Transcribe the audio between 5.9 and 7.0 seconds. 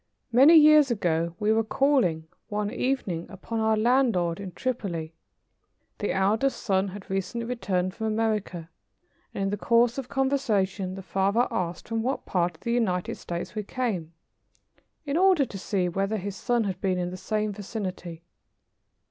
The eldest son